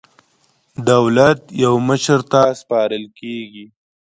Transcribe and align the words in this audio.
دولت 0.89 1.39
یو 1.63 1.73
مشر 1.87 2.19
ته 2.31 2.41
سپارل 2.61 3.05
کېږي. 3.19 3.65